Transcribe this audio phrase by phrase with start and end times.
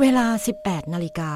[0.00, 0.26] เวลา
[0.60, 1.32] 18 นาฬิกา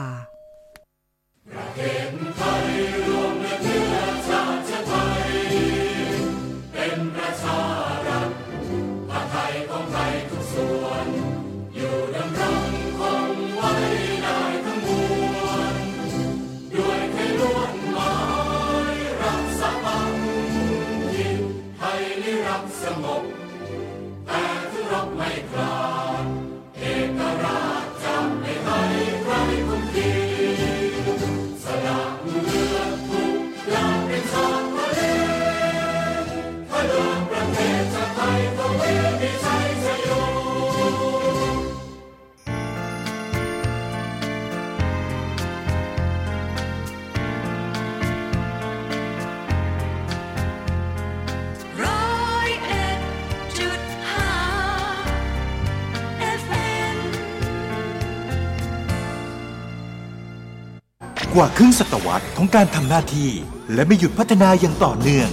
[61.34, 63.30] กว่าครึ่งศตวรรษของการทำหน้าที่
[63.74, 65.28] และไม่หยุดพัฒนาอย่างต่อเนื่อง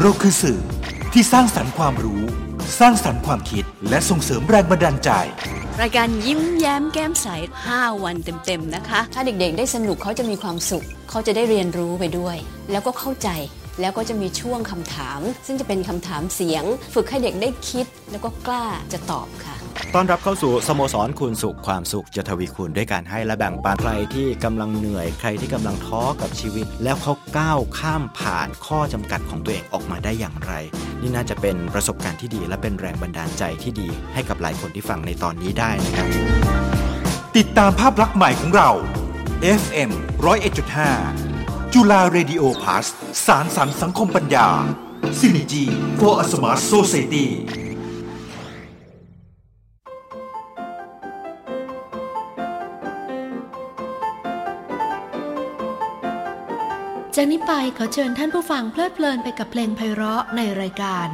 [0.00, 0.60] เราคือสื่อ
[1.12, 2.22] ที่สร้างสรรค์ความรู้
[2.80, 5.10] สร้างสรรค์ความคิด และส่งเสริมแรงบันดาลใจ
[5.80, 7.26] รายการยิ้มแย้มแก้มใส
[7.66, 12.36] 5 วันเต็มๆนะคะ ถ้าเด็กๆ ได้สนุกเขาจะมีความสุข เขาจะได้เรียนรู้ไปด้วย
[12.70, 13.28] แล้วก็เข้าใจ
[13.80, 19.53] แล้วก็จะมีช่วงคำถาม ซึ่งจะเป็นคำถามเสียง ฝึกให้เด็กได้คิดแล้วก็กล้าจะตอบค่ะ
[19.94, 30.52] ต้อนรับเข้าสู่สโมสรคูณสุขความสุขจะทวีคูณด้วยการให้และแบ่งปันใครที่กำลังเหนื่อยใครที่กำลังท้อกับชีวิต แล้วเขาก้าวข้ามผ่านข้อจำกัดของตัวเองออกมาได้อย่างไร
[31.00, 36.06] นี่น่าจะเป็นประสบการณ์ที่ดี และเป็นแรงบันดาลใจที่ดี ให้กับหลายคนที่ฟังในตอนนี้ได้นะครับ
[37.36, 38.70] ติดตามภาพลักษณ์ใหม่ของเรา
[39.60, 39.90] FM
[41.02, 42.84] 101.5 จุฬาเรดิโอพาส
[43.26, 44.48] สารสรรสังคมปัญญา
[45.18, 45.64] Synergy
[45.98, 47.26] for a Smart Society
[57.16, 61.06] จากนี้ไปขอเชิญท่านผู้ฟังเพลิดเพลินไปกับเพลงไพเราะในรายการ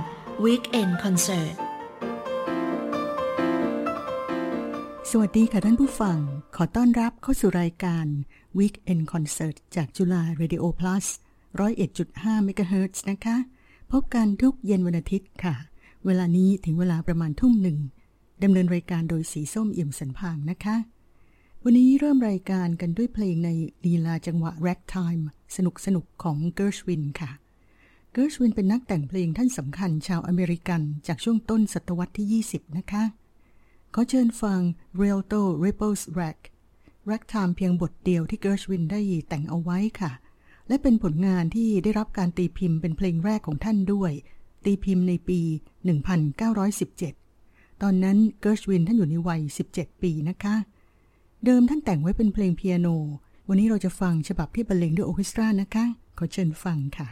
[0.44, 1.54] Weekend Concert
[5.10, 6.18] สวัสดีค่ะท่านผู้ฟัง
[6.56, 8.06] ขอต้อนรับเข้าสู่รายการ
[8.58, 11.06] Weekend Concert จากจุฬา Radio Plus
[11.60, 13.36] 101.5 MHz นะคะ
[13.92, 15.54] พบกันทุกเย็นวันอาทิตย์ค่ะ
[16.06, 17.78] เวลานี้ถึงเวลาประมาณทุ่มหนึ่ง
[18.42, 20.76] ดำเนินรายการโดยสีส้มเอี่ยมสันพางนะคะ
[21.64, 23.50] วันนี้เริ่มรายการกันด้วยเพลงใน
[23.84, 25.22] ลีลาจังหวะ Ragtime
[25.56, 27.30] สนุกสนุกๆของ Gershwin ค่ะ
[28.14, 33.04] Gershwin เป็นนักแต่งเพลงท่านสำคัญชาวอเมริกันจากช่วงต้นศตวรรษที่ 20 นะคะ
[33.94, 34.60] ขอเชิญฟัง
[35.00, 36.38] Rialto Ripples Rag
[37.10, 40.12] Ragtime เพียงบทเดียวที่ Gershwin ได้แต่งเอาไว้ค่ะ
[40.68, 44.12] และเป็นผลงานที่ได้รับการตีพิมพ์เป็นเพลงแรกของท่านด้วย
[44.64, 45.40] ตีพิมพ์ในปี
[47.00, 49.40] 1917 ตอนนั้น Gershwin ท่านอยู่ในวัย
[49.72, 50.56] 17 ปีนะคะ
[51.44, 52.88] เดิมท่านแต่งไว้เป็นเพลงเปียโน
[53.48, 55.84] วันนี้เราจะฟังฉบับที่บรรเลงด้วยโอเคสตรานะคะ
[56.18, 57.08] ขอเชิญฟังค่ะ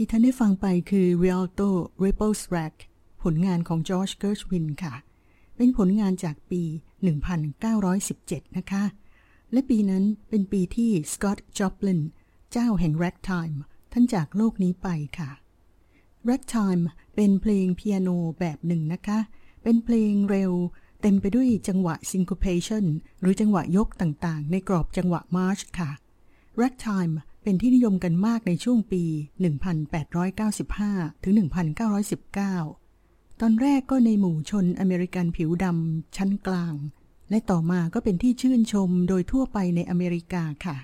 [0.00, 1.70] ที่ท่านได้ฟังไปคือ Rialto
[2.04, 2.76] Ripples Rack
[3.22, 4.94] ผลงานของ George Gershwin ค่ะ
[5.56, 6.62] เป็นผลงานจากปี
[7.60, 8.84] 1917 นะคะ
[9.52, 12.00] และปีนั้นเป็นปีที่ Scott Joplin
[12.52, 13.56] เจ้าแห่ง Ragtime
[13.92, 15.30] ท่านจากโลกนี้ไปค่ะ
[16.28, 16.82] Ragtime
[17.14, 18.08] เป็นเพลงเปียโน
[18.38, 19.18] แบบหนึ่งนะคะ
[19.62, 20.52] เป็นเพลงเร็ว
[21.02, 22.84] เต็มไปด้วยจังหวะ syncopation
[23.20, 25.90] หรือจังหวะยกต่างๆ ในกรอบจังหวะมาร์ชค่ะ
[26.60, 27.14] Ragtime
[27.48, 29.02] เป็นที่นิยมกันมากในช่วงปี
[30.34, 31.34] 1895 ถึง
[32.56, 36.74] 1919 ตอนแรกก็ในหมู่ชนอเมริกันผิวดำชั้นกลาง
[37.30, 40.76] และต่อมาก็เป็นที่ชื่นชมโดยทั่วไปในอเมริกาค่ะ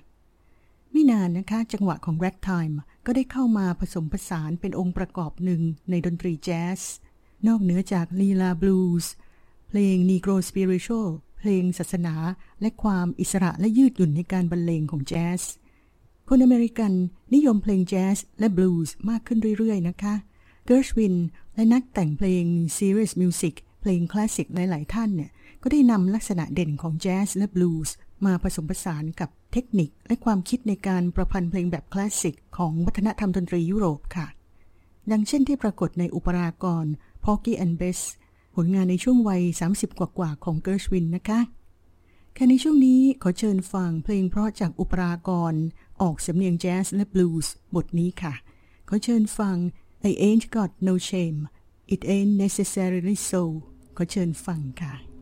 [0.91, 2.75] ไม่นานนะคะ จังหวะของ Ragtime
[3.07, 6.81] ก็ได้เข้ามาผสมผสานเป็นองค์ประกอบหนึ่งในดนตรีแจ๊ส
[7.47, 9.13] นอกเหนือจากลีลาบลูส์
[9.69, 11.09] เพลง Negro Spiritual
[11.39, 12.15] เพลงศาสนา
[12.61, 15.45] และความอิสระและยืดหยุ่นในการบรรเลงของแจ๊ส
[16.29, 16.93] คนอเมริกัน
[17.35, 20.15] นิยมเพลงแจ๊สและบลูส์มากขึ้นเรื่อยๆ นะคะ
[20.67, 21.17] เกิร์ชวิน
[21.55, 22.45] และนักแต่งเพลง
[22.77, 25.31] Serious Music เพลงคลาสสิกหลายๆ ท่านเนี่ย
[25.63, 27.95] ก็ได้นำลักษณะเด่นของแจ๊สและบลูส์
[28.27, 34.27] มาผสมผสานกับเทคนิคและความคิดในการประพันธ์เพลงแบบคลาสสิกของวัฒนธรรมดนตรียุโรปค่ะ
[35.11, 36.85] ดังเช่นที่ปรากฏในอุปรากร
[37.25, 38.01] Porgy and Bess
[38.57, 39.43] ผลงานในช่วงวัย
[39.73, 41.41] 30 กว่าๆของเกิร์ชวินนะคะ
[42.35, 45.55] ค่ะในช่วงนี้ขอเชิญฟังเพลงเพราะจากอุปรากร
[46.05, 48.35] ออกสำเนียงแจ๊สและบลูส์บทนี้ค่ะ
[48.89, 49.57] ขอเชิญฟัง
[50.09, 51.41] I ain't got no shame
[51.95, 53.43] it ain't necessarily so
[53.97, 55.14] ขอเชิญฟังค่ะ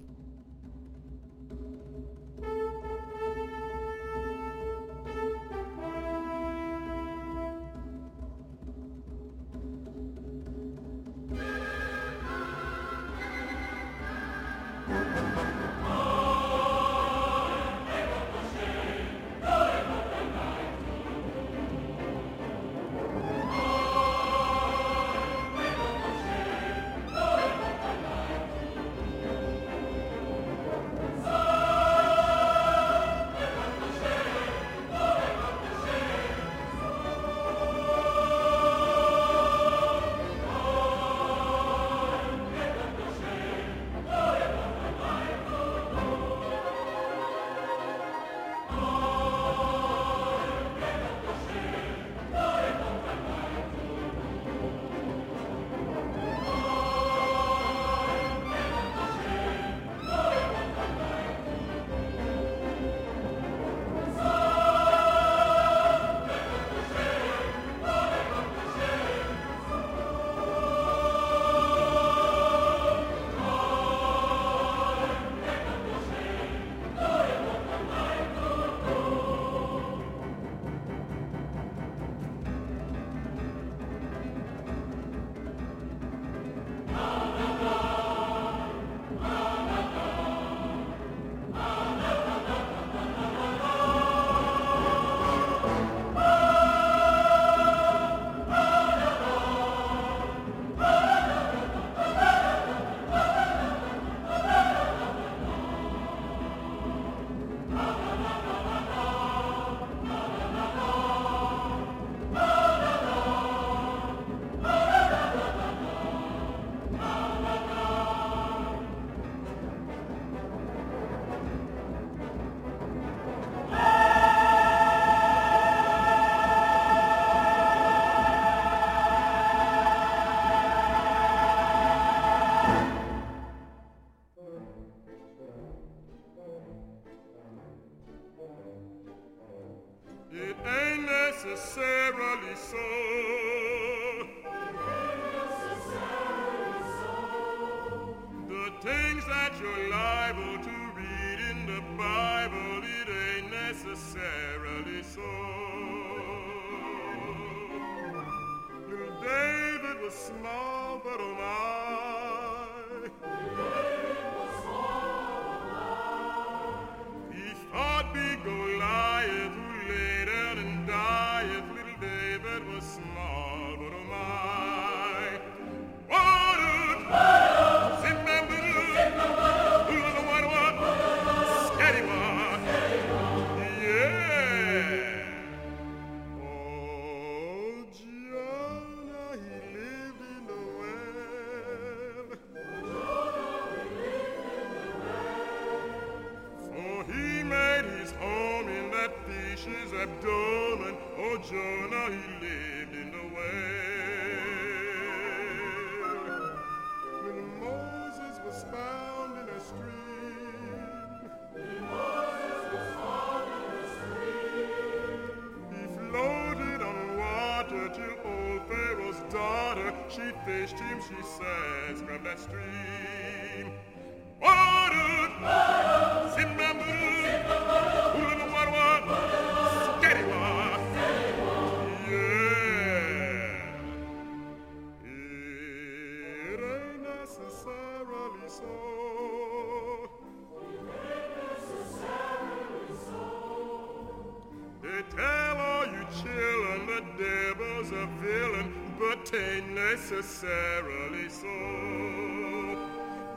[249.33, 251.47] but ain't necessarily so.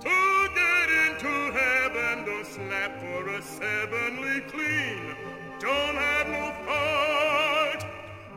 [0.02, 5.16] To get into heaven, don't snap for a sevenly clean.
[5.60, 7.86] Don't have no fight.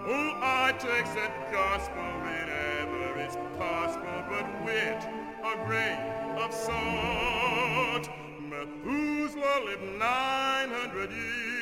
[0.04, 5.06] Who I takes that gospel whenever it's possible, but with
[5.44, 5.98] a grain
[6.38, 8.08] of salt.
[8.48, 11.57] Methuselah lived 900 years.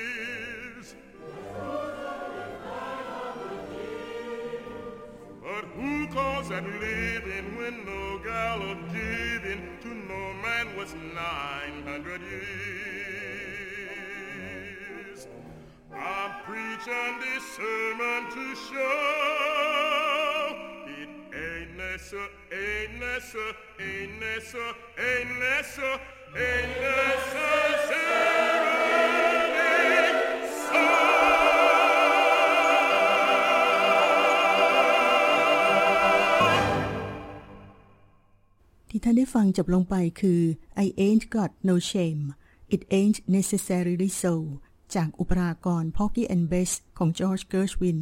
[6.56, 12.46] That living when no gal of giving to no man was 900 years?
[15.94, 18.96] I'm preaching this sermon to show
[20.88, 26.00] it ain't necessary, ain't necessary, ain't necessary, ain't necessary,
[39.08, 40.40] ท่านได้ฟังจบลงไปคือ
[40.84, 42.22] I ain't got no shame
[42.74, 44.34] it ain't necessarily so
[44.94, 48.00] จากอุปรากร Porgy and Bess ของ George Gershwin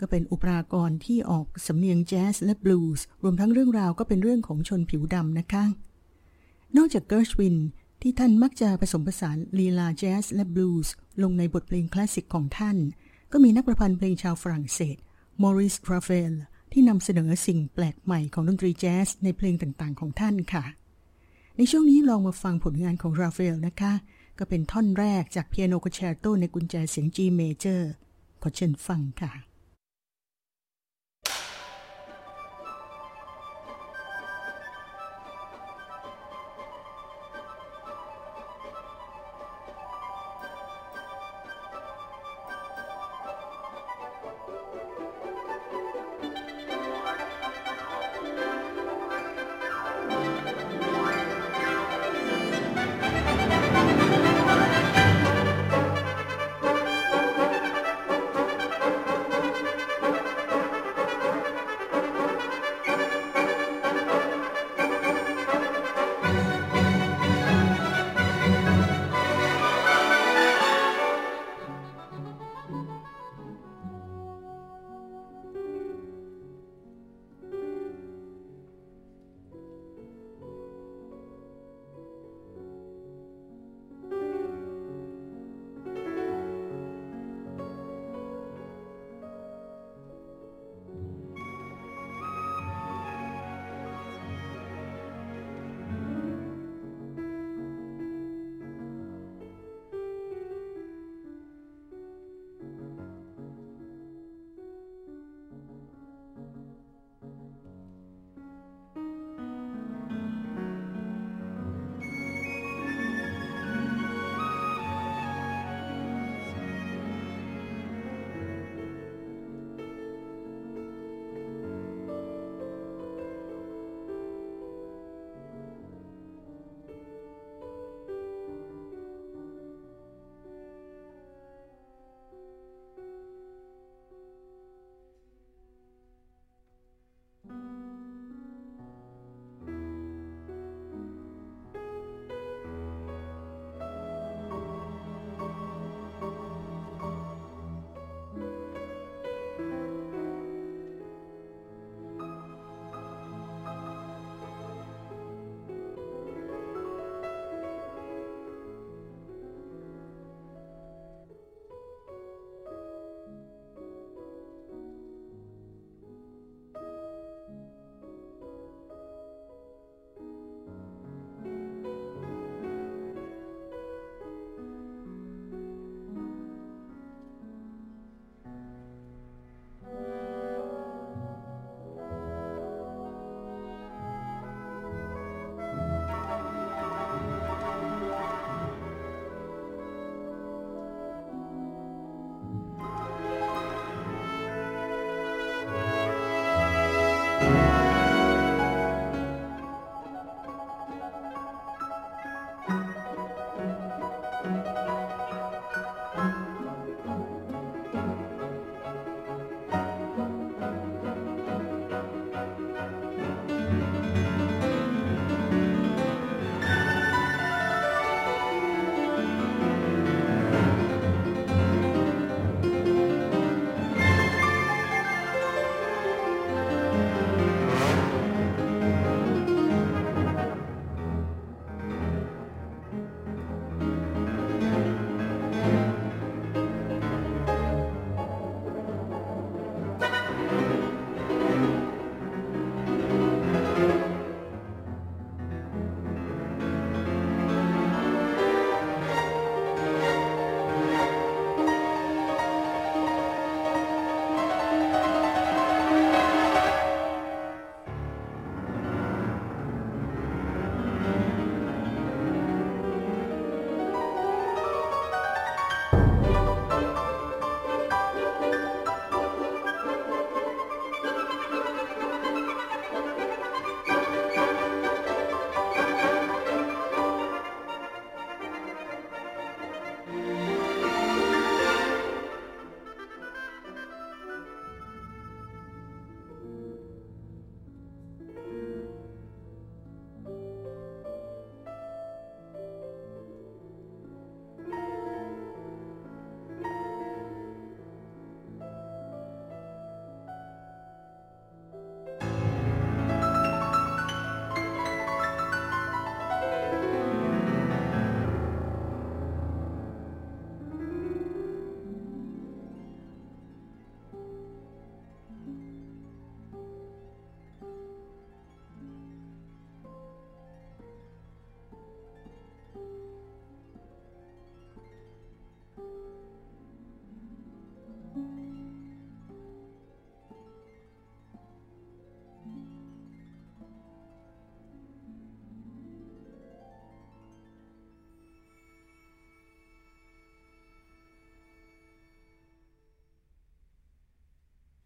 [0.00, 5.64] ก็เป็นอุปรากรที่ออกสำเนียงแจ๊สและบลูส์รวมทั้งเรื่องราวก็เป็นเรื่องของชนผิวดำนะคะ
[6.76, 7.56] นอกจาก Gershwin
[8.02, 12.76] ที่ท่านมักจะผสมผสานลีลาแจ๊สและบลูส์ลงในบทเพลงคลาสสิกของท่าน
[13.32, 14.96] ก็มีนักประพันธ์เพลงชาวฝรั่งเศส
[15.42, 16.34] Maurice Ravel
[16.72, 20.64] ที่นำเสนอสิ่งแปลกใหม่ของดนตรีแจ๊สในเพลงต่างๆ ของท่านค่ะ
[21.56, 23.92] ในช่วงนี้ลองมาฟังผลงานของราฟเอลนะคะ
[24.38, 27.80] ก็เป็นท่อนแรกจากเปียโนคอนแชร์โตในกุญแจเสียง G major
[28.42, 29.49] ขอเชิญฟังค่ะ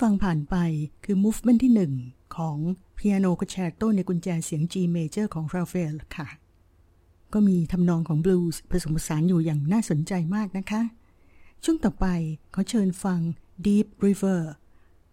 [0.00, 0.56] ฟังผ่านไป
[1.04, 1.72] คือ movement ที่
[2.04, 2.56] 1 ของ
[2.98, 6.28] Piano Concerto ในกุญแจเสียง G major ของราเฟลค่ะ
[7.32, 10.82] ก็มีทำนองของบลูส์ผสมผสานอยู่อย่างน่าสนใจมากนะคะ
[11.64, 12.06] ช่วงต่อไป
[12.54, 13.20] ขอเชิญฟัง
[13.66, 14.40] Deep River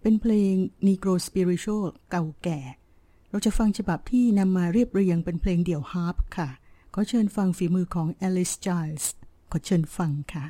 [0.01, 0.53] เป็นเพลง
[0.87, 2.59] Negro Spiritual เก่าแก่
[3.29, 6.49] เราจะฟังฉบับที่นำมาเรียบเรียงเป็นเพลงเดี่ยวฮาร์ปค่ะ
[6.93, 9.05] ขอเชิญฟังฝีมือของ Alice Giles
[9.51, 10.45] ขอเชิญฟังค่ะ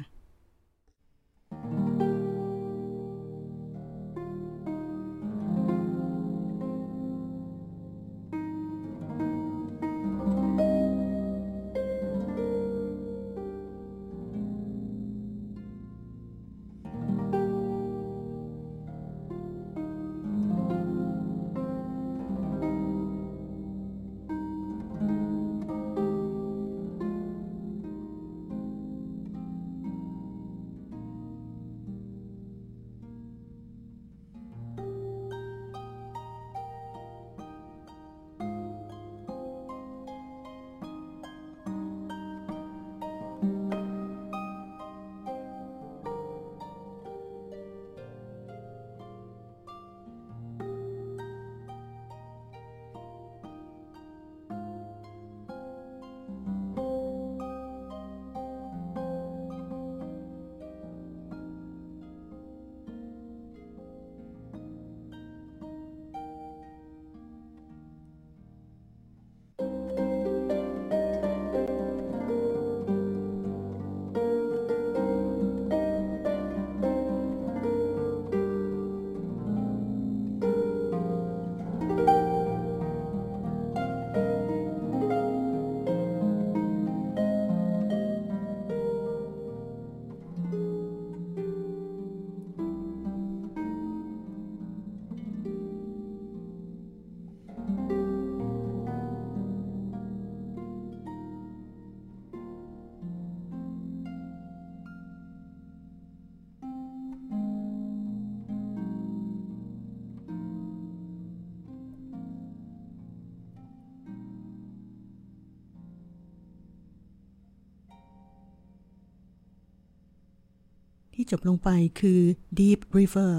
[121.25, 122.21] ที่จบลงไปคือ
[122.59, 123.33] Deep River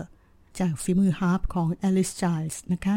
[0.59, 2.97] จากฝีมือฮาร์ปของ Alice Giles นะคะ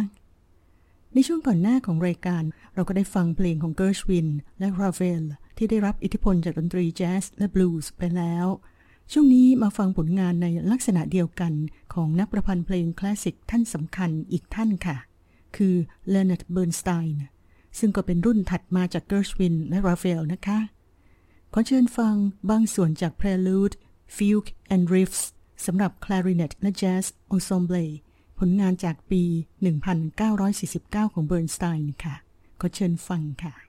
[1.13, 2.43] ในช่วงก่อนหน้าของรายการ
[2.75, 4.27] เราก็ได้ฟังเพลงของเก r ร์ชวิน
[4.59, 5.23] และราเวล
[5.57, 8.45] ที่ได้รับอิทธิพลจากดนตรีแจ๊สและบลูส์ไปแล้ว
[9.11, 11.53] ช่วงนี้มาฟังผลงานในลักษณะเดียวกัน
[11.93, 14.97] ของนักประพันธ์เพลงคลาสสิกท่านสำคัญอีกท่านค่ะ
[15.55, 15.75] คือ
[16.13, 17.13] Leonard Bernstein
[17.79, 20.59] ซึ่งก็เป็นรุ่นถัดมาจากเก r ร์ชวินและราเวลนะคะ
[21.53, 22.15] ขอเชิญฟัง
[22.49, 23.75] บางส่วนจาก Prelude
[24.15, 25.21] Fugue and Riffs
[25.65, 27.89] สำหรับ Clarinet และ Jazz Ensemble
[28.39, 29.23] ผลงานจากปี
[29.99, 32.15] 1949 ของเบิร์นสไตน์ค่ะ
[32.61, 33.68] ก็เชิญฟังค่ะ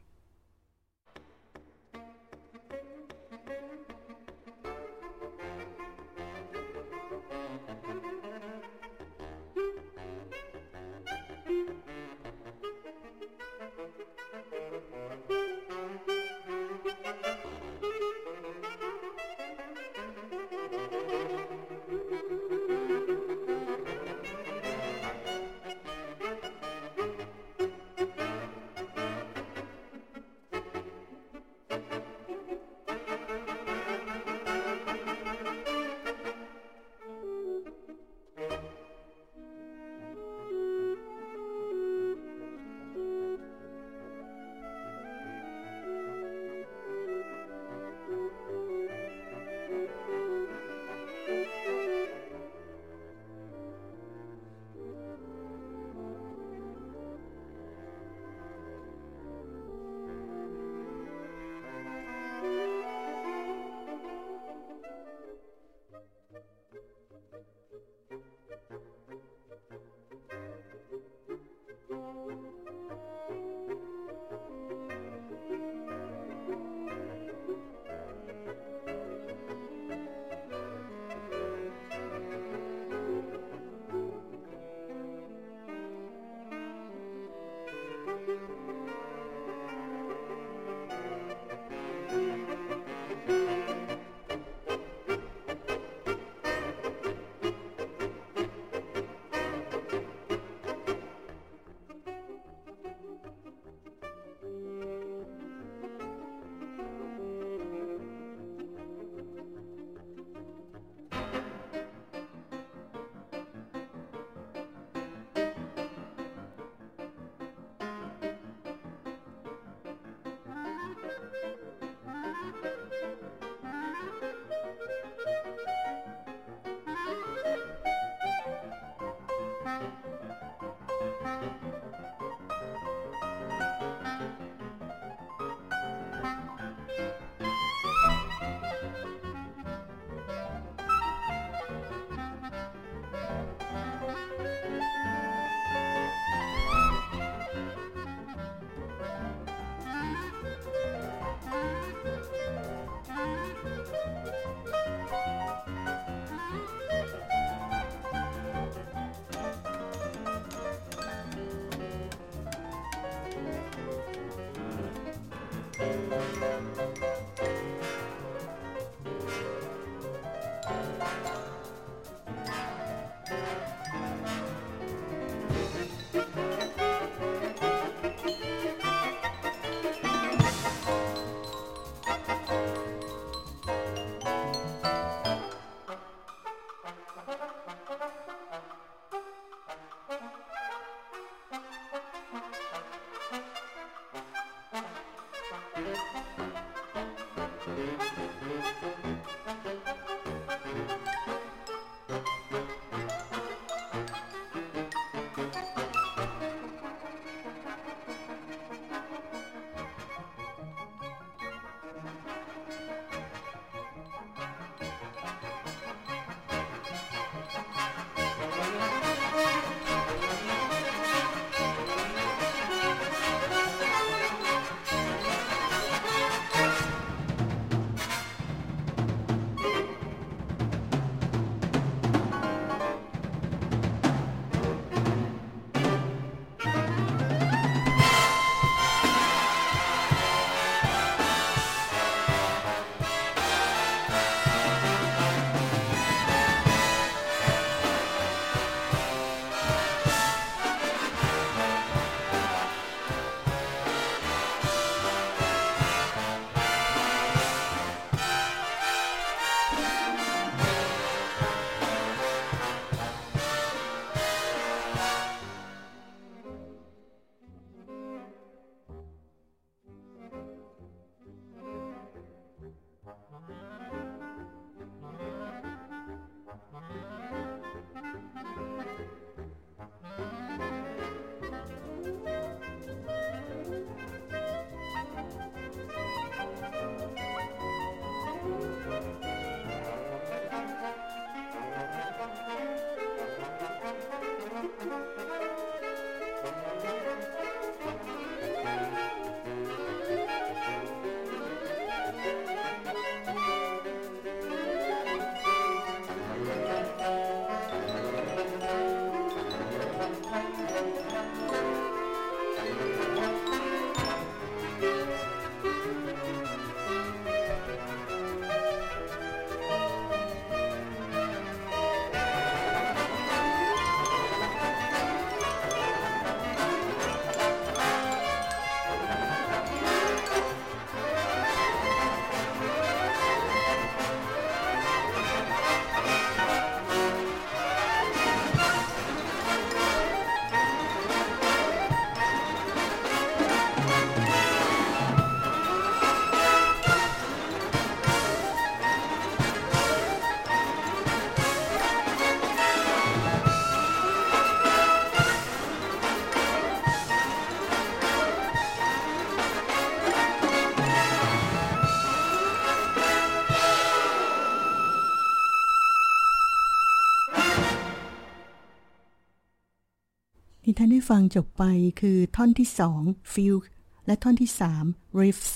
[371.00, 371.64] ได้ฟังจบไป
[372.00, 373.66] คือท่อนที่สอง Fugue
[374.06, 374.84] และท่อนที่สาม
[375.20, 375.50] Riffs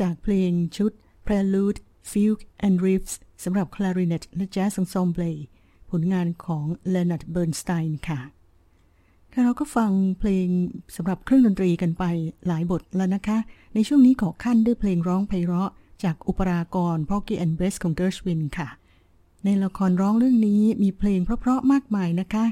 [0.00, 0.92] จากเพลงชุด
[1.26, 1.80] Prelude
[2.10, 5.38] Fugue and Riffs สำหรับ Clarinet และ Jazz Ensemble
[5.90, 8.20] ผลงานของ Leonard Bernstein ค่ะ
[9.32, 10.48] ค่ะเราก็ฟังเพลง
[10.96, 12.04] สำหรับเครื่องดนตรีกันไป
[12.46, 13.38] หลายบทแล้วนะคะ
[13.74, 15.70] ในช่วงนี้ขอขั้นด้วยเพลงร้องไพเราะ
[16.04, 18.68] จากอุปรากร Porgy and Bess ของ Gershwin ค่ะ
[19.44, 22.46] ในละครร้องเรื่องนี้มีเพลงเพราะๆมากมายนะคะ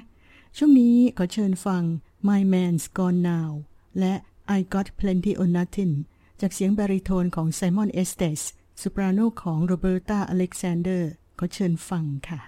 [0.56, 1.84] ช่วงนี้ขอเชิญฟัง
[2.28, 3.50] My Man's Gone Now
[3.98, 4.14] และ
[4.58, 5.94] I Got Plenty of Nothing
[6.40, 8.40] จากเสียงบาริโทนของไซมอนเอสเตส
[8.80, 12.40] โซปราโนของโรเบร์ตาอเล็กซานเดอร์ ขอเชิญฟังค่ะ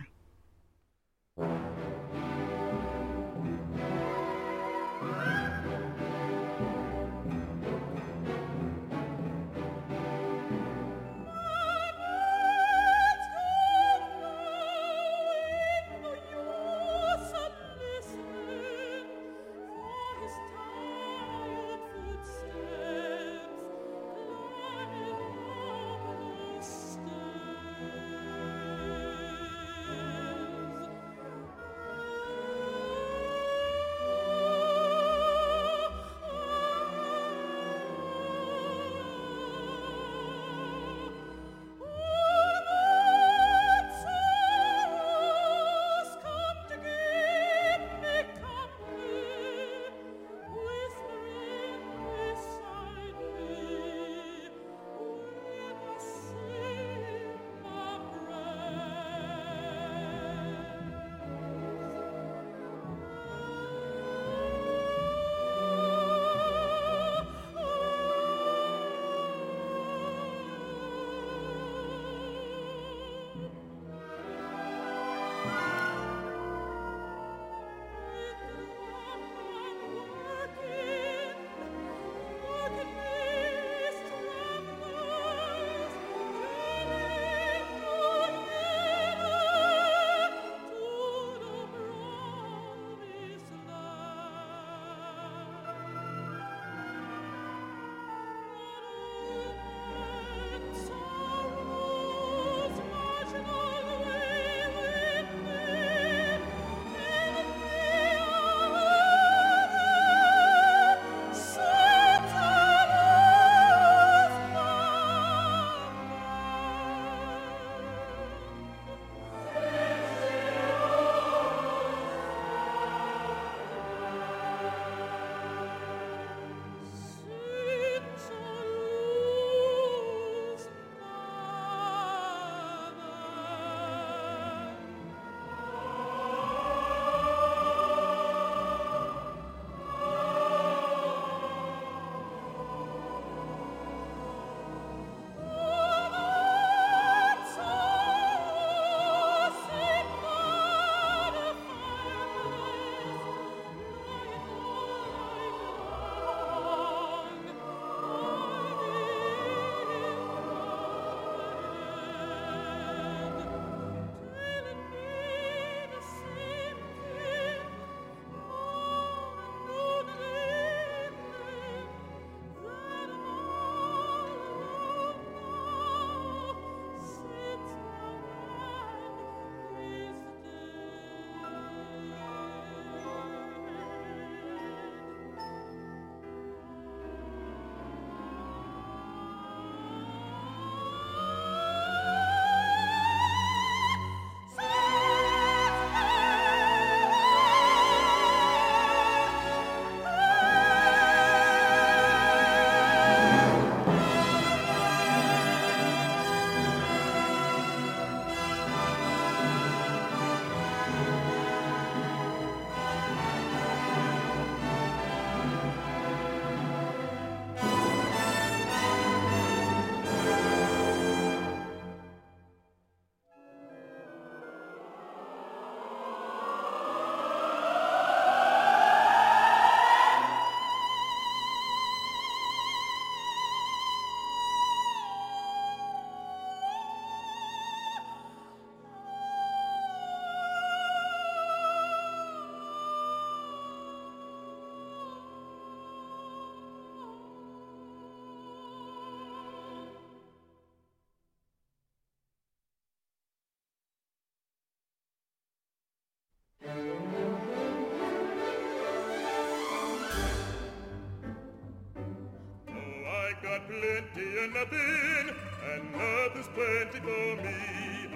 [263.81, 265.31] plenty and nothing,
[265.71, 267.57] and nothing's plenty for me.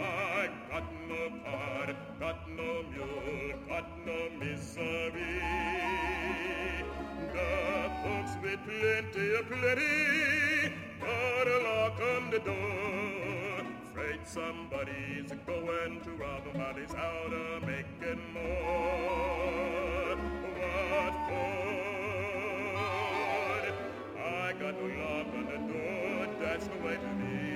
[0.01, 5.41] I got no card, got no mule, got no misery.
[7.33, 13.67] The folks with plenty of plenty, got a lock on the door.
[13.91, 20.17] Afraid somebody's going to rob them while he's out of making more.
[20.59, 21.83] What for?
[24.19, 25.32] I got no door,
[26.53, 27.49] that's the way to be.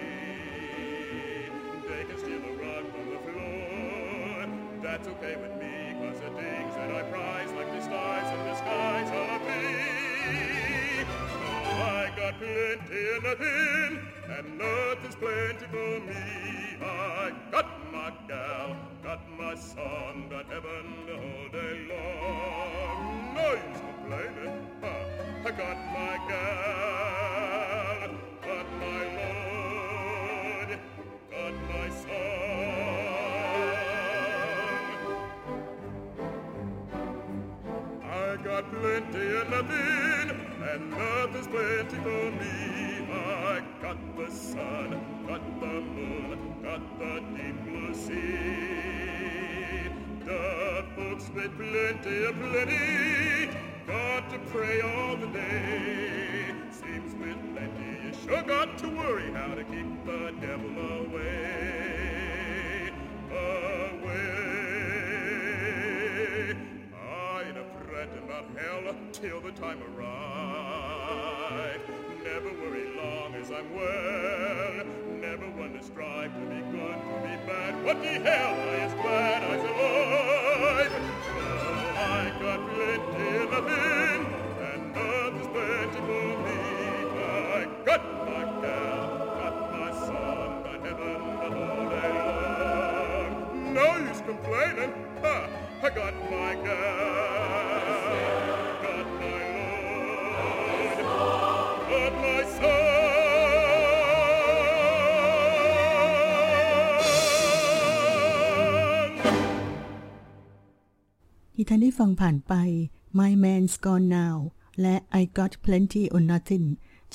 [1.87, 4.49] They can steal the rug from the floor,
[4.83, 8.55] that's okay with me, cause the things that I prize, like the stars in the
[8.55, 11.05] skies, are free.
[11.05, 13.93] Oh, I got plenty and nothing,
[14.35, 16.25] and nothing's plenty for me.
[16.81, 23.35] I got my gal, got my son, got heaven whole day long.
[23.35, 25.05] No use complaining, huh?
[25.45, 26.56] I got my gal,
[39.57, 40.31] and nothing,
[40.69, 43.09] and nothing's plenty for me.
[43.13, 49.91] I got the sun, got the moon, got the deep blue sea.
[50.25, 53.51] The folks with plenty of plenty,
[53.87, 56.55] got to pray all the day.
[56.71, 62.91] Seems with plenty, you sure got to worry how to keep the devil away.
[63.31, 64.17] Away.
[66.95, 71.09] I'd have fretted about hell till the time arrived.
[72.23, 74.85] Never worry long as I'm well.
[75.21, 77.83] Never one to strive to be good, to be bad.
[77.83, 78.55] What the hell?
[78.55, 80.95] I is glad I survived.
[81.39, 83.96] Oh, I got plenty of
[111.77, 112.55] านได้ฟังผ่านไป
[113.19, 114.37] My Man's Gone Now
[114.81, 116.67] และ I Got Plenty or Nothing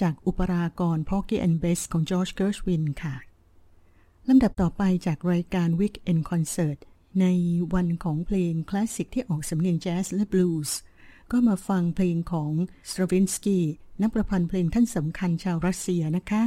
[0.01, 3.16] จากอุปรากร Porgy and Bess ของ George Gershwin ค่ะ
[4.28, 6.80] ลำดับต่อไปจากรายการ Weekend Concert
[7.22, 7.26] ใน
[7.74, 10.78] วันของเพลงคลาสสิกที่ออกสำเนียงแจ๊สและบลูส์
[11.32, 12.51] ก็มาฟังเพลงของ
[12.89, 13.59] Stravinsky
[14.01, 16.43] นักประพันธ์เพลงท่านสำคัญชาวรัสเซียนะคะ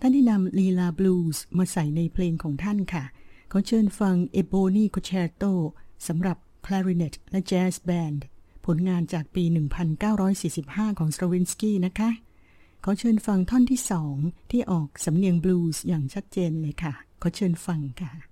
[0.00, 3.04] ท่านได้นำลีลาบลูส์มาใส่ในเพลงของท่านค่ะ
[3.50, 5.52] ขอเชิญฟัง Ebony Concerto
[6.08, 8.20] สำหรับ Clarinet และ Jazz Band
[8.66, 9.44] ผลงานจากปี
[10.36, 12.10] 1945 ของ Stravinsky นะคะ
[12.84, 14.16] ขอเชิญฟังท่อนที่สอง
[14.50, 16.92] ที่ออกสำเนียงบลูส์อย่างชัดเจนเลยค่ะ
[17.22, 18.31] ขอเชิญฟังค่ะ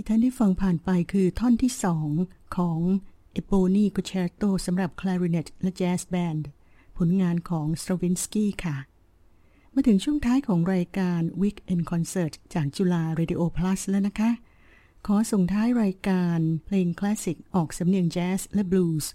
[0.00, 2.08] ที่ท่านได้ฟังผ่านไปคือท่อนที่สอง
[2.56, 2.80] ของ
[3.40, 6.46] e p o n i Concerto สำหรับคลาริเนตและแจ๊สแบนด์
[6.98, 8.76] ผลงานของ Stravinsky ค่ะ
[9.74, 14.30] มาถึงช่วงท้ายของรายการ Weekend Concert จากจุฬา Radio Plus แล้วนะคะ
[15.06, 19.12] ขอส่งท้ายรายการเพลงคลาสสิกออกสำเนียงแจ๊สและบลูส์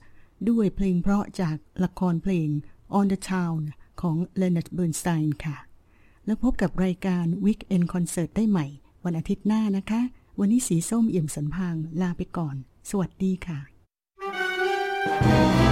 [0.49, 2.49] ด้วยเพลงเพราะจากละครเพลง
[2.97, 3.61] On the Town
[4.01, 5.57] ของ Leonard Bernstein ค่ะ
[6.25, 8.67] แล้วพบกับรายการ Weekend Concert ได้ใหม่
[9.05, 10.03] วันอาทิตย์หน้านะคะ
[10.39, 12.55] วันนี้สีส้มเอี่ยมสันพางลาไปก่อน
[12.89, 13.59] สวัสดีค่ะ「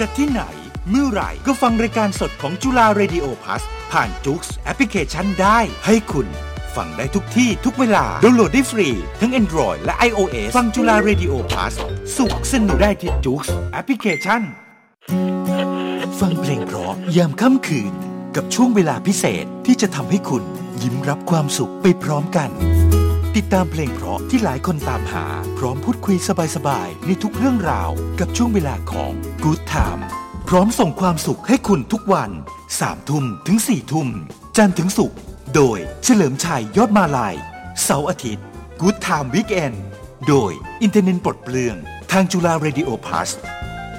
[0.04, 0.42] ะที่ไหน
[0.90, 3.62] เมื่อไหร่ก็ฟังรายการสดของ Chula Radio Plus
[3.92, 6.26] ผ่าน JOOX แอปพลิเคชันได้ ให้คุณ
[6.76, 8.88] ฟังได้ทุกที่ทุกเวลาดาวน์โหลดได้ฟรี
[9.20, 11.74] ทั้ง Android และ iOS ฟัง Chula Radio Plus
[12.16, 14.42] สุขสนุกได้ที่ JOOX แอปพลิเคชัน
[16.20, 17.92] ฟังเพลงเพราะยามค่ำคืน
[18.36, 20.44] กับช่วงเวลาพิเศษที่จะทำให้คุณ
[20.82, 22.50] ยิ้มรับความสุขไปพร้อมกัน
[23.36, 25.24] ติดตามเพลงเพราะที่หลายคนตามหา
[25.58, 26.16] พร้อมพูดคุย
[26.56, 27.90] สบายๆในทุกเรื่องราว
[28.20, 29.12] กับช่วงเวลาของ
[29.44, 30.02] Good Time
[30.48, 32.30] พร้อมส่งความสุขให้คุณทุกวัน
[32.70, 34.08] 3ทุ่มถึง4ทุ่ม
[34.56, 35.18] จันทร์ถึงศุกร์
[35.54, 37.34] โดยเฉลิมชัยยอดมาลาย
[37.82, 38.44] เสาร์อาทิตย์
[38.80, 39.76] Good Time Weekend
[40.28, 41.76] โดยอินเทอร์เน็ตปลดเปลือง
[42.12, 43.30] ทางจุฬา Radio Plus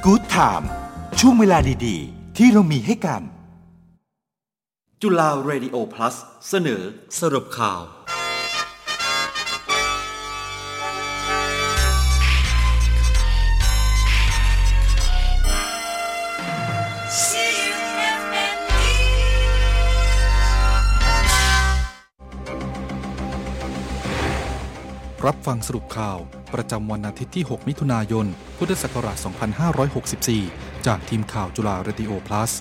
[0.06, 0.66] Good Time
[1.20, 3.22] ช่วงเวลาดีๆ ที่เรามีให้กัน
[5.02, 6.16] จุฬา Radio Plus
[6.50, 6.82] เสนอ
[7.20, 7.82] สรุปข่าว
[25.28, 26.18] รับฟังสรุปข่าว
[26.54, 28.26] ประจำวันอาทิตย์ที่ 6 มิถุนายน
[28.58, 29.18] พุทธศักราช
[30.02, 32.52] 2564 จากทีมข่าวจุฬาเรดิโอ plus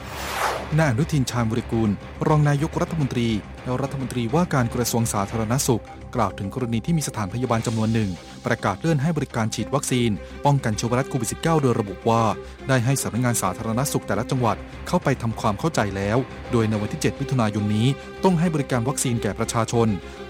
[0.79, 1.91] นายอนุทินชาญบริกูล
[2.29, 3.29] รองนายกรัฐมนตรี
[3.65, 5.83] และรัฐมนตรีว่าการกระทรวงสาธารณสุข
[6.15, 8.11] กล่าวถึงกรณีที่มีสถานพยาบาลจำนวนหนึ่ง
[8.47, 10.11] ประกาศเลื่อนให้บริการฉีดวัคซีน
[10.45, 12.23] ป้องกันเชื้อไวรัสโควิด -19 โดยระบุว่า
[12.69, 14.57] ได้ให้สำนักงานสาธารณสุขแต่ละจังหวัด
[14.89, 16.19] เข้าไปทำความเข้าใจแล้ว
[16.53, 17.87] โดยในวันที่ 7 มิถุนายนนี้
[18.25, 19.89] ต้องให้บริการวัคซีนแก่ประชาชน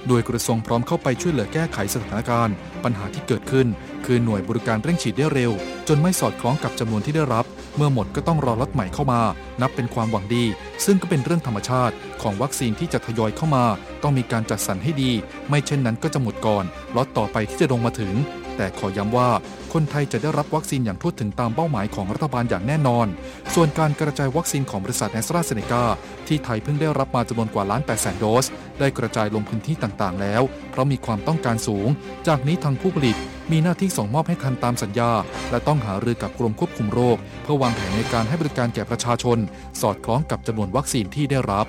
[0.08, 2.54] โดยกระทรวงพร้อมเข้าไปช่วยเหลือแก้ไขสถานการณ์
[2.84, 3.66] ปัญหาที่เกิดขึ้น
[4.04, 5.52] คือหน่วยบริการเร่งฉีดได้เร็ว
[5.88, 7.44] จนไม่สอดคล้องกับจำนวนที่ได้รับ
[7.76, 9.20] เมื่อหมดก็ต้องรอล็อตใหม่เข้ามา
[9.60, 10.44] นับเป็นความหวังดี
[10.84, 13.64] ซึ่งก็เป็นเรื่องธรรมชาติ ของวัคซีนที่จะทยอยเข้ามา
[14.02, 15.10] ต้องมีการจัดสรรให้ดี
[15.48, 16.64] ไม่เช่นนั้นก็จะหมดก่อน
[16.96, 18.14] ล็อตต่อไปที่จะลงมาถึง
[18.56, 19.30] แต่ขอย้ำว่า
[19.72, 23.06] คนไทยจะได้รับวัคซีนอย่างทั่วถึงตามเป้าหมายของรัฐบาลอย่างแน่นอน
[23.54, 25.84] ส่วนการกระจายวัคซีนของบริษัทแอสตราเซเนกา
[26.26, 28.46] ที่ไทยเพิ่งได้รับมาจำนวนกว่าล้าน8แสนโดส
[28.78, 31.88] ได้กระจายลงพื้นที่ต่างๆ แล้ว เพราะมีความต้องการสูง
[32.26, 33.16] จากนี้ทางผู้ผลิต
[33.52, 35.10] มีหน้าที่ส่งมอบให้ทันตามสัญญา
[35.50, 39.38] และต้องหารือกับกรมควบคุมโรค เพื่อวางแผนในการให้บริการแก่ประชาชน
[39.80, 41.66] สอดคล้องกับจำนวนวัคซีนที่ได้รับ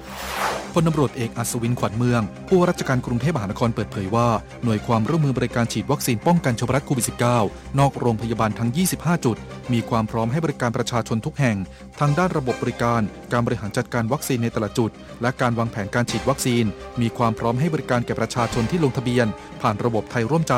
[0.73, 4.27] พลตำรวจเอกอัศวินขวัญเมือง ผู้ว่าราชการกรุงเทพมหานครเปิดเผยว่า
[4.63, 7.05] หน่วยความร่วมมือบริการฉีดวัคซีนป้องกันเชื้อไวรัสโควิด
[7.41, 9.37] -19 นอกโรงพยาบาลทั้ง 25 จุด
[9.73, 11.57] มีความพร้อมให้บริการประชาชนทุกแห่ง
[11.99, 13.01] ทางด้านระบบบริการ
[13.31, 16.65] การบริหารจัดการวัคซีนในแต่ละจุด และการวางแผนการฉีดวัคซีน
[17.01, 19.27] มีความพร้อมให้บริการแก่ประชาชนที่ลงทะเบียน
[19.61, 20.53] ผ่านระบบไทยร่วมใจ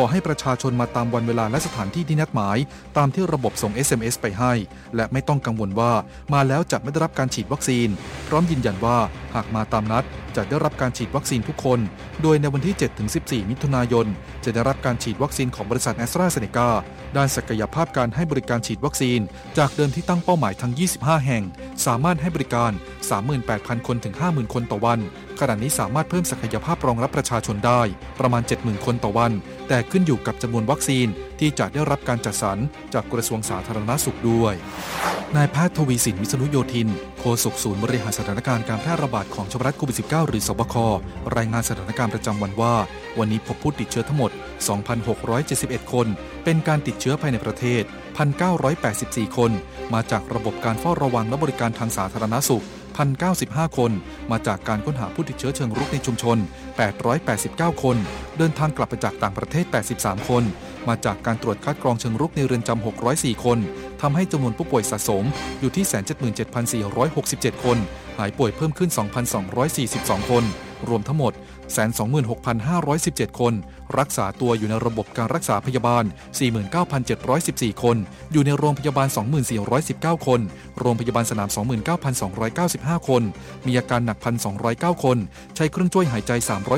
[0.00, 2.58] ขอให้ประชาชนมาตามวันเวลาและสถานที่ที่นัดหมาย
[2.96, 4.52] ตามที่ระบบส่ง SMS ไปให้
[4.96, 5.92] และไม่ต้องกังวลว่า
[6.32, 7.88] มาแล้วจะไม่ได้รับการฉีดวัคซีน
[8.28, 8.98] พร้อมยืนยันว่า
[9.34, 10.04] หากมาตามนัด
[10.36, 11.80] จะได้รับการฉีดวัคซีนทุกคน
[12.22, 12.74] โดยในวันที่
[13.12, 14.06] 7-14 มิถุนายน
[14.44, 16.68] จะได้รับการฉีดวัคซีนของบริษัทแอสตราเซเนกา
[17.16, 19.20] ด้านศักยภาพการให้บริการฉีดวัคซีน
[19.58, 21.44] จากเดิมที่ตั้งเป้าหมายทั้ง 25 แห่ง
[21.86, 22.72] สามารถให้บริการ
[23.28, 25.00] 38,000 คนถึง 50,000 คนต่อวัน
[25.40, 27.82] ขณะนี้สามารถเพิ่มศักยภาพรองรับประชาชนได้
[28.20, 29.32] ประมาณ 70,000 คนต่อวัน
[29.68, 31.06] แต่ขึ้นอยู่กับจำนวนวัคซีน
[31.40, 32.58] ที่จะได้รับการจัดสรร
[32.94, 34.54] จากกระทรวงสาธารณสุขด้วย
[35.36, 36.88] นายแพทย์ทวีสินวิษณุโยธิน
[37.20, 40.74] โฆษกศูนย์บริหารสถานการณ์การแพร่ระบาดของชวรัฐโควิด -19 หรือสบค
[41.36, 42.74] รายงานสถานการณ์ประจำวันว่า
[43.18, 44.30] วันนี้พบผู้ติดเชื้อทั้งหมด
[45.12, 46.06] 2,671 คน
[46.44, 47.82] เป็นการติดเชื้อภายในประเทศ
[48.60, 49.50] 1,984 คน
[49.94, 52.64] มาจากระบบการเฝ้าระวังและบริการทางสาธารณสุข
[52.96, 53.92] 1,095 คน
[54.30, 56.38] มาจากการค้นหาผู้ติดเชื้อเชิงรุกในชุมชน
[57.14, 57.96] 889 คน
[58.38, 59.64] เดินทางกลับไปจากต่างประเทศ
[59.96, 60.42] 83 คน
[60.88, 63.58] มาจากการตรวจคัดกรองเชิงรุกในเรือนจำ 604 คน
[64.02, 65.24] ทำให้จำนวนผู้ป่วยสะสม
[65.60, 65.84] อยู่ที่
[66.94, 67.78] 177,467 คน
[68.18, 68.90] หายป่วยเพิ่มขึ้น
[69.60, 70.44] 2,242 คน
[70.88, 71.32] รวมทั้งหมด
[72.16, 73.54] 126,517 คน
[73.98, 76.04] รักษาตัวอยู่ในระบบการรักษาพยาบาล
[76.92, 77.96] 49,714 คน
[78.32, 79.08] อยู่ในโรงพยาบาล
[79.66, 80.40] 2,419 คน
[80.80, 81.48] โรงพยาบาลสนาม
[82.28, 83.22] 29,295 คน
[83.66, 84.18] มีอาการหนัก
[84.60, 85.18] 1,209 คน
[85.56, 86.32] ใช้เครื่องช่วยหายใจ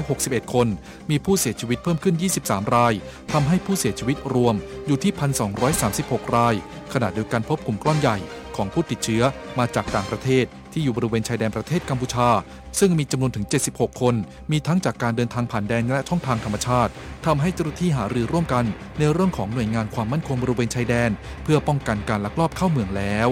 [0.08, 0.66] 361 คน
[1.10, 2.92] มีผู้เสียชีวิตเพิ่มขึ้น 23 ราย
[3.32, 4.54] ทำให้ผู้เสียชีวิตรวม
[4.86, 5.12] อยู่ที่
[5.74, 6.54] 1,236 ราย
[6.92, 8.16] ขณะเดียวกันพบกลุ่มก้อนใหญ่
[8.56, 9.22] ของผู้ติดเชื้อ
[9.58, 10.44] มาจากต่างประเทศ
[10.78, 12.28] ที่อยู่บริเวณชายแดนประเทศกัมพูชา
[12.80, 14.14] ซึ่งมีจำนวนถึง 76 คน
[14.50, 16.90] มีทั้งจากการเดินทางผ่านแดนและช่องทางธรรมชาติ
[17.26, 18.64] ทำให้เจ้าหน้าที่หารือร่วมกัน
[18.98, 21.10] ในเรื่องของหน่วยงานความมั่นคงบริเวณชายแดน
[21.44, 23.28] เพื่อป้องกันการลักลอบเข้าเมืองแล้ว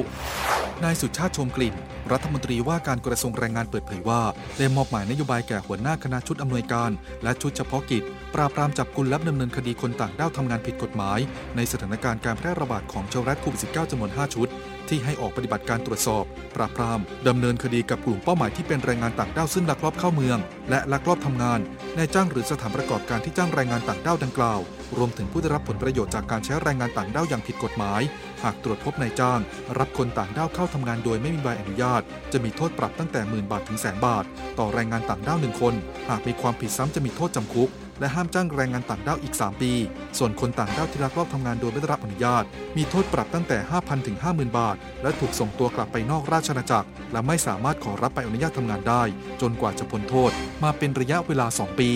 [0.84, 1.74] นายสุชาติชมกลิ่น
[2.12, 4.22] รัฐมนตรีว่าการกระทรวงแรงงานเปิดเผยว่า
[4.58, 6.90] ได้มอบหมายนโยบายแก่หัวหน้าคณะชุดอำนวยการ
[7.22, 8.02] และชุดเฉพาะกิจ
[8.34, 11.18] ปราบปรามจับกุมและดำเนินคดีคนต่างด้าวทำงานผิดกฎหมาย
[11.56, 14.48] ในสถานการณ์การแพร่ระบาดของเชื้อไวรัสโควิด -19 จำนวน 5 ชุด
[14.88, 16.24] ที่ให้ออกปฏิบัติการตรวจสอบ
[16.56, 20.38] ปราบปรามดำเนินคดีกับกลุ่มเป้าหมายที่เป็นแรงงานต่างด้าวซึ่งลักลอบเข้าเมือง
[20.70, 21.60] และลักลอบทำงาน
[21.96, 24.60] นายจ้างหรือสถานประกอบการที่จ้างแรงงานต่างด้าวดังกล่าว
[24.96, 29.40] รวมถึงผู้ได้รับผลประโยชน์จากการใช้แรงงานต่างด้าวอย่างผิดกฎหมายากตรวจพบนายจ้าง
[29.78, 34.24] รับคนต่างด้าวเข้าทำงานโดยไม่มีใบอนุญาต จะมีโทษปรับตั้งแต่หมื่นบาทถึงแสนบาท
[34.58, 35.74] ต่อแรงงานต่างด้าวหนึ่งคน
[36.08, 37.70] หากมีความผิดซ้ำจะมีโทษจำคุก
[38.00, 39.72] และห้ามจ้างแรงงานต่างด้าวอีก 3 ปี
[40.18, 42.44] ส่วนคนต่างด้าวที่ลักลอบทำงานโดยไม่ได้รับอนุญาต
[42.76, 49.02] มีโทษปรับตั้งแต่ 5,000 ถึง 50,000 บาท และถูกส่งตัวกลับไปนอกราชอาณาจักร และไม่สามารถขอรับใบอนุญาตทำงานได้
[49.40, 50.30] จนกว่าจะพ้นโทษ
[50.62, 51.90] มาเป็นระยะเวลา 2 ปี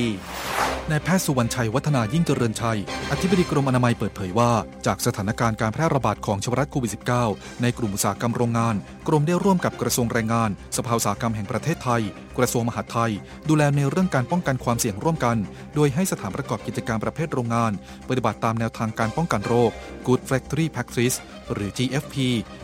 [0.90, 2.78] นายแพทย์สุวรรณชัยวัฒนายิ่งเจริญชัย
[3.10, 4.50] อธิบดีกรมอนามัยเปิดเผยว่า
[4.86, 6.92] จากสถานการณ์การแพร่ระบาดของเชื้อไวรัสโควิด
[7.24, 8.74] -19 ในกลุ่มอุตสาหกรรมโรงงาน
[9.08, 12.02] กรมได้ร่วมกับกระทรวงแรงงาน สภาอุตสาหกรรมแห่งประเทศไทย
[12.38, 13.12] กระทรวงมหาดไทย
[13.48, 15.36] ดูแลในเรื่องการป้องกันความเสี่ยงร่วมกัน
[15.74, 17.72] โดยให้สถานประกอบกิจการประเภทโรงงาน
[18.08, 19.70] ปฏิบัติตามแนวทางการป้องกันโรค
[20.06, 21.16] Good Factory Practice
[21.52, 22.14] หรือ GFP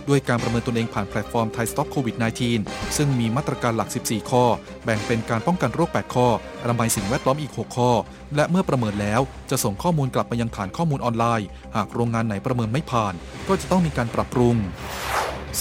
[0.08, 2.16] ด้วยการประเมินตนเองผ่านแพลตฟอร์ม Thai Stop COVID
[2.56, 4.44] 19 ซึ่งมีมาตรการหลัก 14 ข้อ
[4.84, 6.26] แบ่งเป็นการป้องกันโรค 8 ข้อ
[6.62, 7.90] อนามัยสิ่งแวดล้อมอีก 6 ข้อ
[8.36, 9.20] และเมื่อประเมินแล้ว
[9.50, 11.46] จะส่งข้อมูลกลับไปยังฐานข้อมูลออนไลน์
[11.76, 13.14] หากโรงงานไหนประเมินไม่ผ่าน
[13.48, 14.56] ก็จะต้องมีการปรับปรุง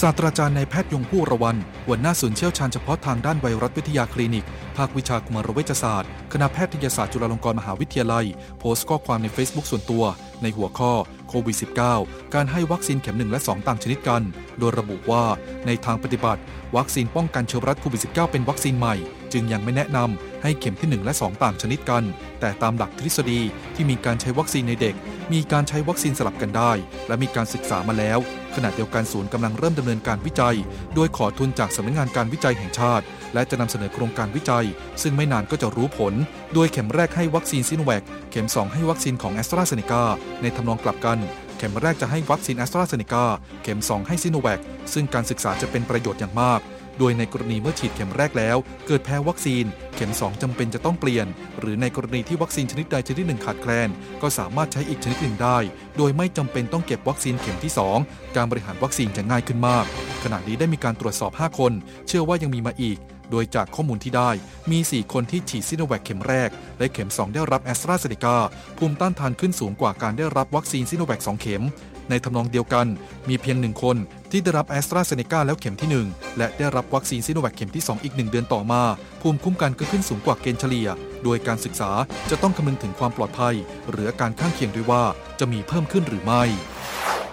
[0.02, 1.56] ศาสตราจารย์นายแพทย์ยง ภู่วรวรรณ
[1.86, 8.26] หัวหน้าศูนย์เชี่ยวชาญเฉพาะทางด้านไวรัสวิทยาคลินิก ภาควิชากุมารเวชศาสตร์ คณะแพทยศาสตร์จุฬาลงกรณ์มหาวิทยาลัย
[8.58, 10.04] โพสต์ข้อความใน Facebook ส่วนตัว
[10.42, 10.92] ในหัวข้อ
[11.28, 11.56] โควิด
[11.96, 14.22] -19 การให้วัคซีนเข็ม 1 และ 2 ต่างชนิดกัน
[14.58, 15.24] โดยระบุว่า
[15.66, 16.40] ในทางปฏิบัติ
[16.76, 18.94] วัคซีนป้องกันเชื้อรัสโควิด -19 เป็นวัคซีนใหม่
[19.32, 22.04] จึงยังไม่แนะนำให้เข็มที่ 1 และ 2 ต่างชนิดกัน
[22.40, 23.40] แต่ตามหลักทฤษฎี
[23.74, 24.94] ที่มีการใช้วัคซีนในเด็ก
[25.32, 26.72] มีการใช้วัคซีนสลับกันได้
[27.08, 28.18] และมีการศึกษามาแล้ว
[28.56, 30.56] ขณะเดียวกันศูนย์กำลังเริ่มดำเนินการวิจัย
[30.94, 33.04] โดยขอทุนจากสำนักงานการวิจัยแห่งชาติ
[33.34, 34.66] และจะนำเสนอโครงการวิจัย
[35.02, 36.14] ซึ่งไม่นานก็จะรู้ผล
[36.54, 40.04] โดยเข็มแรกให้วัคซีนซิโนแวคเข็ม 2 ให้วัคซีนของแอสตราเซเนกา
[40.42, 41.18] ในทำนองกลับกัน
[41.56, 43.24] เข็มแรกจะให้วัคซีนแอสตราเซเนกา
[43.62, 44.60] เข็ม 2 ให้ซิโนแวค
[44.92, 46.60] ซึ่งการศึกษาจะเป็นประโยชน์อย่างมาก
[46.98, 51.26] โดยในกรณีเมื่อฉีดเข็มแรกแล้ว เกิดแพ้วัคซีน เข็ม 2จำเป็นจะต้องเปลี่ยน
[51.60, 53.88] หรือในกรณีที่วัคซีนชนิดใดชนิดหนึ่งขาดแคลน
[54.22, 55.58] ก็สามารถใช้อีกชนิดหนึ่งได้
[55.96, 57.72] โดยไม่จำเป็นต้องเก็บวัคซีนเข็มที่
[58.04, 59.84] 2 การบริหารวัคซีนจะง่ายขึ้นมาก
[60.24, 61.72] ขณะนี้ได้มีการตรวจสอบ 5 คน
[62.08, 62.98] เชื่อว่ายังมีมาอีก
[63.30, 64.30] โดยจากข้อมูลที่ได้
[64.70, 68.36] มี 4 คนที่ฉีดซิโนแวคเข็มแรก และเข็ม 2 ได้รับแอสตราเซเนกา
[68.78, 71.62] ภูมิต้านทานขึ้นสูงกว่าการได้รับวัคซีนซิโนแวค2เข็ม
[72.10, 72.86] ในทำนองเดียวกัน
[73.28, 73.96] มีเพียงหนึ่งคน
[74.30, 78.82] ที่ได้รับแอสตราเซเนกาแล้วเข็มที่ 1 และได้รับวัคซีนซิโนแวคเข็มที่ 2 อีก 1 เดือนต่อมา
[79.20, 80.88] ภูมิคุ้มกันก็ขึ้นสูงกว่าเกณฑ์เฉลี่ย
[81.24, 81.90] โดยการศึกษา
[82.30, 83.54] จะต้องคำนึงถึงความปลอดภัย
[83.90, 85.02] หรืออาการข้างเคียงด้วยว่า
[85.40, 86.42] จะมีเพิ่มขึ้นหรือไม่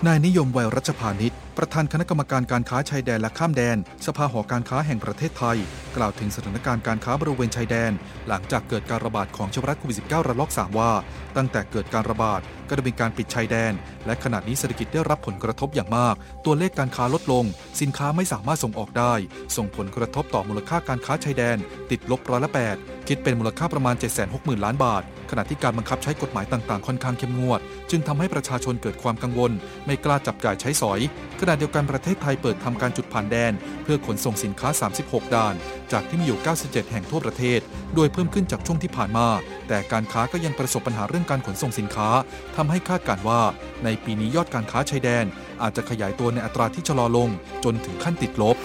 [0.07, 5.57] นายนิยมวัยรัชพานิชประธานคณะกรรมการการค้าชายแดนและข้ามแดน สภาหอการค้าแห่งประเทศไทย
[5.97, 7.91] กล่าวถึงสถานการณ์การค้าบริเวณชายแดน
[8.27, 10.91] หลังจากเกิดการระบาดของเชื้อไวรัสโควิด -19 ระลอก 3 ว่า
[11.35, 13.73] ตั้งแต่เกิดการระบาดก็ได้มีการปิดชายแดน
[14.05, 17.45] และขณะนี้เศรษฐกิจได้รับผลกระทบอย่างมาก ตัวเลขการค้าลดลง
[17.81, 19.13] สินค้าไม่สามารถส่งออกได้
[19.57, 21.57] ส่งผลกระทบต่อมูลค่าการค้าชายแดน
[21.91, 23.95] ติดลบร้อยละ8คิดเป็นมูลค่าประมาณ
[24.29, 29.51] 760,000 ล้านบาท ขณะที่การบังคับใช้กฎหมายต่างๆ ค่อนข้างเข้มงวด จึงทำให้ประชาชนเกิดความกังวล
[29.87, 30.99] ไม่กล้าจับจ่ายใช้สอย
[31.39, 34.69] ขณะเดียวกันประเทศไทยเปิดทำการจุดผ่านแดน เพื่อขนส่งสินค้า
[35.01, 35.55] 36 ด่าน
[35.91, 37.59] จากที่มีอยู่ 97 แห่งทั่วประเทศ
[37.95, 39.27] โดยเพิ่มขึ้นจากช่วงที่ผ่านมา
[39.67, 42.09] แต่การค้าก็ยังประสบปัญหาเรื่องการขนส่งสินค้า
[42.55, 43.41] ทำให้คาดการว่า
[43.83, 45.25] ในปีนี้ยอดการค้าชายแดน
[45.61, 47.29] อาจจะขยายตัวในอัตราที่ชะลอลง
[47.63, 48.55] จนถึงขั้นติดลบ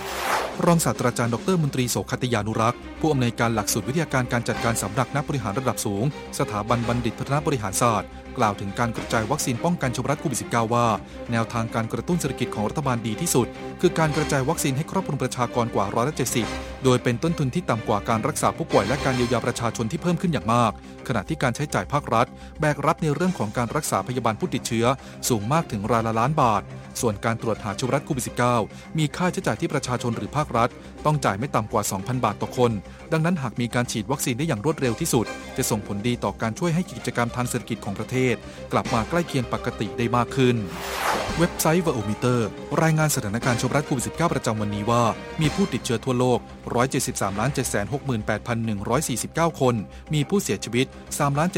[0.67, 6.05] รองศาสตราจารย์ดรมนตรีโสคติยานุรักษ์ผู้อำนวยการหลักสูตรวิทยาการการจัดการสำนักนักบริหารระดับสูง
[6.39, 8.09] สถาบันบัณฑิตพัฒนาบริหารศาสตร์
[8.39, 10.87] กล่าวถึงการกระจายวัคซีนป้องกันชมรัฐโควิด -19 ว่า
[11.33, 13.47] แนวทางการกระตุ้นเศรษฐกิจของรัฐบาลดีที่สุด
[13.81, 16.47] คือการกระจายวัคซีนให้ครอบคลุมประชากรกว่าร้อยละเจ็ดสิบ
[16.85, 20.73] โดยเป็นต้นทุนที่ต่ำกว่าการรักษาผู้ป่วยและการเยียวยาประชาชนที่เพิ่มขึ้นอย่างมาก
[21.09, 22.27] ขณะที่การใช้จ่ายภาครัฐ
[22.61, 24.87] แบกรับในเรื่องของการรักษาพยาบาลผู้ติดเชื้อ
[25.29, 26.63] สูงมากถึงรายละล้านบาท
[27.01, 28.25] ส่วนการตรวจหาเชื้อรัฐโควิด
[28.57, 30.69] -19 มีค่าใช้จ่ายที่ประชาชนหรือภาครัฐ
[31.05, 32.73] ต้องจ่ายไม่ต่ำกว่า 2,000 บาทต่อคน
[33.13, 38.35] ดังนั้นหากมีการฉีดวัคซีนได้อย่างรวดเร็วที่สุด จะส่งผลดีต่อการช่วยให้กิจกรรมทางเศรษฐกิจของประเทศ
[38.73, 40.57] กลับมาใกล้เคียงปกติได้มากขึ้น
[41.39, 42.41] เว็บไซต์ v า o m e t e r
[42.83, 45.05] รายงานสถานการณ์ชมรัฐโควิด -19 ประจำวันนี้ว่า
[45.41, 46.39] มีผู้ติดเชื้อทั่วโลก
[46.77, 47.51] 173ล้าน
[48.55, 49.75] 768,149 คน
[50.15, 51.49] มีผู้เสียชีวิต3ล้าน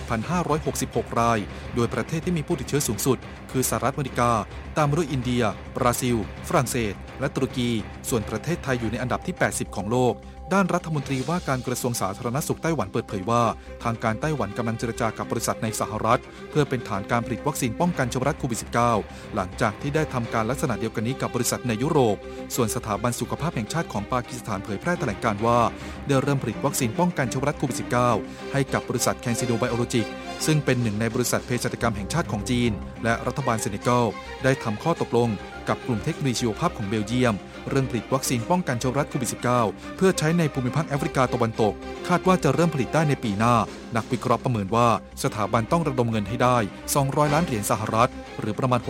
[0.00, 1.38] 737,566 ราย
[1.74, 3.18] โดยประเทศที่มีผู้ติดเชื้อสูงสุด
[3.50, 4.30] คือสหรัฐอเมริกา
[4.76, 5.42] ตามมาด้วยอินเดีย
[5.76, 6.16] บราซิล
[6.48, 7.68] ฝรั่งเศส และตุรกี
[8.08, 10.14] ส่วนประเทศไทยอยู่ในอันดับที่ 80 ของโลก
[10.54, 13.42] ด้านรัฐมนตรีว่าการกระทรวงสาธารณสุขไต้หวันเปิดเผยว่า
[13.84, 16.20] ทางการไต้หวันกำลังเจรจากับบริษัทในสหรัฐ
[16.50, 18.58] เพื่อเป็นฐานการผลิตวัคซีนป้องกันชรัฐโควิด
[18.92, 22.16] -19 หลังจากที่ได้ทำการลักษณะเดียวกันนี้กับบริษัทในยุโรป
[22.54, 25.58] ส่วนสถาบันสุขภาพแห่งชาติของปากีสถานเผยแพร่แถลงการณ์ว่า
[26.06, 27.78] ได้เริ่มผลิตวัคซีนป้องกันเชื้อไวรัสโควิด
[28.16, 30.06] -19 ให้กับบริษัทแคนซิโนไบโอโลจิก
[30.46, 32.70] ซึ่งเป็นหนึ่งในบริษัทเภสัชกรรมแห่งชาติของจีน
[33.04, 34.04] และรัฐบาลเซเนกัล
[34.44, 35.30] ได้ทำข้อตกลง
[35.68, 37.34] กับกลุ่มเทคโนโลยีชีวภาพของเบลเยียม
[37.68, 39.30] เริ่มผลิตวัคซีนป้องกันเชื้อไวรัสโควิด
[39.62, 41.74] -19 เพื่อใช้ในภูมิภาคแอฟริกาตะวันตก
[42.08, 43.54] คาดว่าจะเริ่มผลิตได้ในปีหน้า
[43.96, 44.88] นักวิเคราะห์ประเมินว่า
[45.24, 46.56] สถาบันต้องระดมเงินให้ได้
[46.96, 48.80] 200 ล้านเหรียญสหรัฐ หรือประมาณ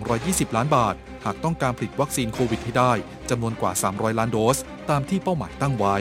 [0.00, 2.92] 6,220 ล้านบาท หากต้องการผลิตวัคซีนโควิดให้ได้
[3.30, 4.58] จำนวนกว่า 300 ล้านโดส
[4.90, 5.96] ตามที่เป้าหมายตั้งไว้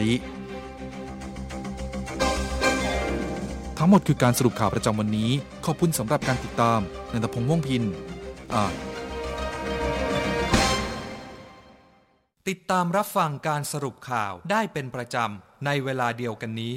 [3.79, 5.31] ทั้งหมดคือการสรุปข่าวประจำวันนี้
[5.65, 6.79] ขอบคุณสำหรับการติดตาม
[7.11, 7.83] นันทพงษ์ม่วงพิน
[8.53, 8.73] อ่าน
[12.51, 16.75] ติดตามรับฟังการสรุปข่าวได้เป็นประจำในเวลาเดียวกันนี้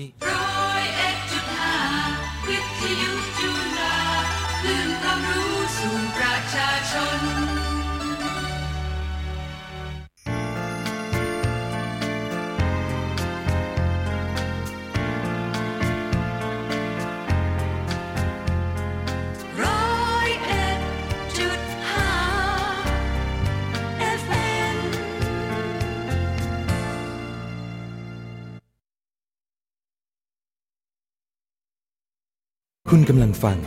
[32.93, 33.59] คุณกำลังฟัง